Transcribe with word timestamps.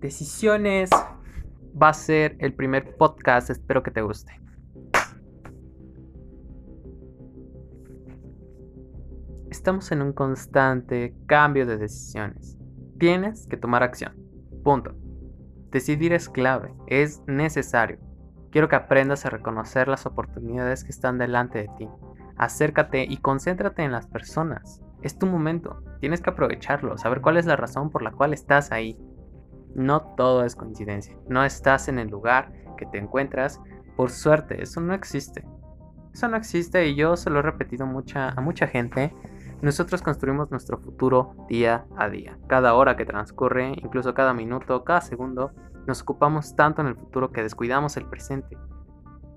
Decisiones 0.00 0.90
va 1.80 1.88
a 1.88 1.92
ser 1.92 2.36
el 2.38 2.54
primer 2.54 2.96
podcast, 2.96 3.50
espero 3.50 3.82
que 3.82 3.90
te 3.90 4.00
guste. 4.00 4.40
Estamos 9.50 9.90
en 9.90 10.02
un 10.02 10.12
constante 10.12 11.16
cambio 11.26 11.66
de 11.66 11.78
decisiones. 11.78 12.56
Tienes 13.00 13.48
que 13.48 13.56
tomar 13.56 13.82
acción. 13.82 14.14
Punto. 14.62 14.94
Decidir 15.72 16.12
es 16.12 16.28
clave, 16.28 16.72
es 16.86 17.20
necesario. 17.26 17.98
Quiero 18.52 18.68
que 18.68 18.76
aprendas 18.76 19.26
a 19.26 19.30
reconocer 19.30 19.88
las 19.88 20.06
oportunidades 20.06 20.84
que 20.84 20.90
están 20.90 21.18
delante 21.18 21.58
de 21.58 21.70
ti. 21.76 21.88
Acércate 22.36 23.04
y 23.04 23.16
concéntrate 23.16 23.82
en 23.82 23.90
las 23.90 24.06
personas. 24.06 24.80
Es 25.02 25.18
tu 25.18 25.26
momento. 25.26 25.82
Tienes 26.00 26.20
que 26.20 26.30
aprovecharlo, 26.30 26.96
saber 26.98 27.20
cuál 27.20 27.36
es 27.36 27.46
la 27.46 27.56
razón 27.56 27.90
por 27.90 28.02
la 28.02 28.12
cual 28.12 28.32
estás 28.32 28.70
ahí. 28.70 28.96
No 29.74 30.02
todo 30.16 30.44
es 30.44 30.56
coincidencia. 30.56 31.16
No 31.28 31.44
estás 31.44 31.88
en 31.88 31.98
el 31.98 32.08
lugar 32.08 32.52
que 32.76 32.86
te 32.86 32.98
encuentras 32.98 33.60
por 33.96 34.10
suerte. 34.10 34.62
Eso 34.62 34.80
no 34.80 34.94
existe. 34.94 35.44
Eso 36.12 36.28
no 36.28 36.36
existe 36.36 36.86
y 36.86 36.94
yo 36.94 37.16
se 37.16 37.30
lo 37.30 37.40
he 37.40 37.42
repetido 37.42 37.86
mucha, 37.86 38.30
a 38.30 38.40
mucha 38.40 38.66
gente. 38.66 39.14
Nosotros 39.60 40.02
construimos 40.02 40.50
nuestro 40.50 40.78
futuro 40.78 41.34
día 41.48 41.84
a 41.96 42.08
día. 42.08 42.38
Cada 42.46 42.74
hora 42.74 42.96
que 42.96 43.04
transcurre, 43.04 43.72
incluso 43.82 44.14
cada 44.14 44.32
minuto, 44.32 44.84
cada 44.84 45.00
segundo, 45.00 45.52
nos 45.86 46.02
ocupamos 46.02 46.54
tanto 46.54 46.82
en 46.82 46.88
el 46.88 46.96
futuro 46.96 47.32
que 47.32 47.42
descuidamos 47.42 47.96
el 47.96 48.06
presente. 48.06 48.56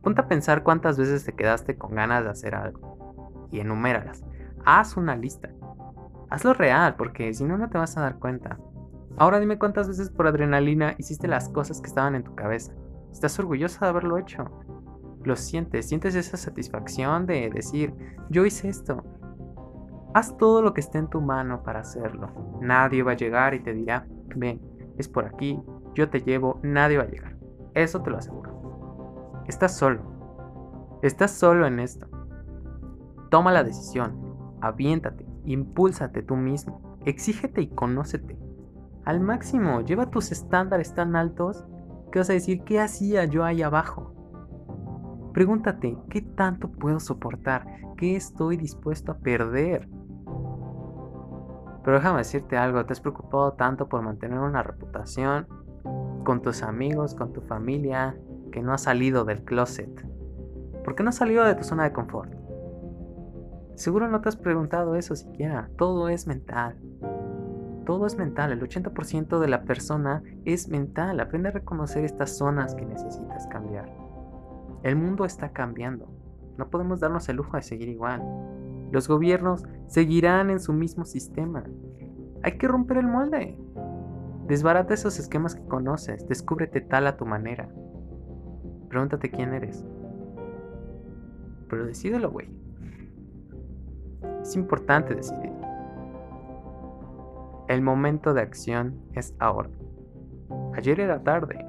Ponte 0.04 0.22
a 0.22 0.28
pensar 0.28 0.64
cuántas 0.64 0.98
veces 0.98 1.26
te 1.26 1.34
quedaste 1.34 1.78
con 1.78 1.96
ganas 1.96 2.24
de 2.24 2.30
hacer 2.30 2.56
algo 2.56 3.48
y 3.52 3.60
enuméralas. 3.60 4.24
Haz 4.66 4.98
una 4.98 5.16
lista. 5.16 5.50
Hazlo 6.30 6.54
real, 6.54 6.96
porque 6.96 7.34
si 7.34 7.44
no, 7.44 7.58
no 7.58 7.70
te 7.70 7.78
vas 7.78 7.98
a 7.98 8.02
dar 8.02 8.18
cuenta. 8.18 8.58
Ahora 9.18 9.40
dime 9.40 9.60
cuántas 9.60 9.88
veces 9.88 10.10
por 10.10 10.28
adrenalina 10.28 10.96
hiciste 10.98 11.28
las 11.28 11.50
cosas 11.50 11.82
que 11.82 11.88
estaban 11.88 12.16
en 12.16 12.24
tu 12.24 12.34
cabeza. 12.36 12.74
¿Estás 13.12 13.38
orgullosa 13.40 13.86
de 13.86 13.90
haberlo 13.90 14.18
hecho? 14.18 14.46
Lo 15.24 15.36
sientes, 15.36 15.88
sientes 15.88 16.16
esa 16.16 16.38
satisfacción 16.38 17.26
de 17.26 17.50
decir, 17.50 17.94
yo 18.30 18.46
hice 18.46 18.70
esto. 18.70 19.04
Haz 20.14 20.38
todo 20.38 20.62
lo 20.62 20.74
que 20.74 20.82
esté 20.82 20.98
en 20.98 21.10
tu 21.10 21.22
mano 21.22 21.64
para 21.64 21.82
hacerlo. 21.82 22.60
Nadie 22.62 23.04
va 23.04 23.12
a 23.12 23.16
llegar 23.16 23.54
y 23.54 23.60
te 23.60 23.74
dirá, 23.74 24.08
ven, 24.36 24.60
es 24.98 25.08
por 25.08 25.26
aquí, 25.26 25.62
yo 25.94 26.10
te 26.10 26.22
llevo, 26.22 26.60
nadie 26.64 26.98
va 26.98 27.04
a 27.04 27.10
llegar. 27.10 27.38
Eso 27.74 28.02
te 28.02 28.10
lo 28.10 28.18
aseguro. 28.18 29.44
Estás 29.48 29.78
solo. 29.78 31.00
Estás 31.02 31.32
solo 31.32 31.66
en 31.68 31.80
esto. 31.80 32.08
Toma 33.30 33.52
la 33.52 33.64
decisión. 33.64 34.58
Aviéntate. 34.62 35.26
Impúlsate 35.46 36.24
tú 36.24 36.36
mismo. 36.36 36.98
Exígete 37.06 37.62
y 37.62 37.68
conócete 37.68 38.38
al 39.06 39.20
máximo. 39.20 39.82
Lleva 39.82 40.10
tus 40.10 40.32
estándares 40.32 40.94
tan 40.94 41.16
altos 41.16 41.66
que 42.12 42.20
vas 42.20 42.30
a 42.30 42.34
decir, 42.34 42.64
¿qué 42.64 42.80
hacía 42.80 43.26
yo 43.26 43.44
ahí 43.44 43.62
abajo? 43.62 44.14
Pregúntate, 45.34 45.98
¿qué 46.10 46.22
tanto 46.22 46.70
puedo 46.70 47.00
soportar? 47.00 47.66
¿Qué 47.98 48.16
estoy 48.16 48.58
dispuesto 48.58 49.12
a 49.12 49.18
perder? 49.18 49.88
Pero 51.84 51.98
déjame 51.98 52.20
decirte 52.20 52.58
algo, 52.58 52.86
te 52.86 52.94
has 52.94 53.00
preocupado 53.00 53.54
tanto 53.54 53.88
por 53.88 54.02
mantener 54.02 54.40
una 54.40 54.62
reputación 54.62 55.48
con 56.24 56.42
tus 56.42 56.62
amigos, 56.62 57.16
con 57.16 57.34
tu 57.34 57.42
familia, 57.42 58.16
que 58.52 58.62
no 58.62 58.74
has 58.74 58.84
salido 58.84 59.24
del 59.24 59.44
closet. 59.44 59.90
¿Por 60.84 60.96
qué 60.96 61.04
no 61.04 61.10
has 61.10 61.16
salido 61.16 61.46
de 61.46 61.56
tu 61.56 61.64
zona 61.64 61.86
de 61.86 61.94
confort? 61.94 62.32
Seguro 63.76 64.10
no 64.10 64.22
te 64.22 64.30
has 64.30 64.36
preguntado 64.36 64.96
eso 64.96 65.16
siquiera, 65.16 65.70
todo 65.78 66.10
es 66.10 66.28
mental 66.28 66.78
todo 67.86 68.06
es 68.06 68.18
mental, 68.18 68.52
el 68.52 68.62
80% 68.62 69.40
de 69.40 69.48
la 69.48 69.64
persona 69.64 70.24
es 70.46 70.70
mental. 70.70 71.20
Aprende 71.20 71.50
a 71.50 71.54
reconocer 71.54 72.06
estas 72.06 72.38
zonas 72.38 72.76
que 72.76 72.86
necesitas 72.86 73.48
cambiar. 73.48 73.92
El 74.84 74.96
mundo 74.96 75.26
está 75.26 75.50
cambiando. 75.50 76.08
No 76.58 76.70
podemos 76.70 77.00
darnos 77.00 77.28
el 77.30 77.38
lujo 77.38 77.58
de 77.58 77.64
seguir 77.64 77.90
igual. 77.90 78.22
Los 78.92 79.08
gobiernos 79.08 79.64
seguirán 79.88 80.50
en 80.50 80.60
su 80.60 80.74
mismo 80.74 81.06
sistema. 81.06 81.64
Hay 82.44 82.58
que 82.58 82.68
romper 82.68 82.98
el 82.98 83.08
molde. 83.08 83.58
Desbarata 84.48 84.94
esos 84.94 85.18
esquemas 85.18 85.56
que 85.56 85.66
conoces. 85.66 86.28
Descúbrete 86.28 86.82
tal 86.82 87.08
a 87.08 87.18
tu 87.18 87.26
manera. 87.26 87.70
Pregúntate 88.90 89.32
quién 89.32 89.54
eres. 89.54 89.86
Pero 91.70 91.86
decídelo, 91.86 92.32
güey. 92.32 92.50
Es 94.42 94.56
importante 94.56 95.16
decidir. 95.16 95.61
El 97.72 97.82
momento 97.82 98.34
de 98.34 98.42
acción 98.42 99.00
es 99.14 99.34
ahora. 99.40 99.70
Ayer 100.76 101.00
era 101.00 101.24
tarde. 101.24 101.66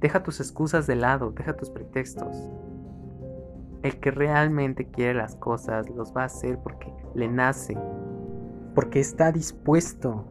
Deja 0.00 0.24
tus 0.24 0.40
excusas 0.40 0.88
de 0.88 0.96
lado, 0.96 1.30
deja 1.30 1.56
tus 1.56 1.70
pretextos. 1.70 2.50
El 3.84 4.00
que 4.00 4.10
realmente 4.10 4.90
quiere 4.90 5.14
las 5.14 5.36
cosas 5.36 5.88
los 5.90 6.12
va 6.12 6.22
a 6.22 6.24
hacer 6.24 6.58
porque 6.58 6.92
le 7.14 7.28
nace, 7.28 7.78
porque 8.74 8.98
está 8.98 9.30
dispuesto. 9.30 10.24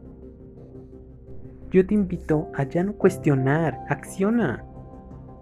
Yo 1.70 1.86
te 1.86 1.94
invito 1.94 2.48
a 2.54 2.64
ya 2.64 2.84
no 2.84 2.96
cuestionar, 2.96 3.78
acciona. 3.88 4.62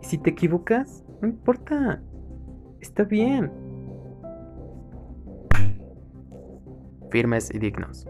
Y 0.01 0.05
si 0.05 0.19
te 0.19 0.31
equivocas, 0.31 1.05
no 1.21 1.27
importa, 1.27 2.01
está 2.79 3.03
bien. 3.03 3.51
Firmes 7.11 7.51
y 7.55 7.59
dignos. 7.59 8.07